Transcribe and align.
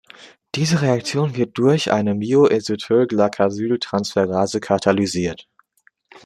Diese 0.55 0.81
Reaktion 0.81 1.35
wird 1.35 1.59
durch 1.59 1.91
eine 1.91 2.15
myo-Inositol-Galactosyl-Transferase 2.15 4.59
katalysiert. 4.59 5.47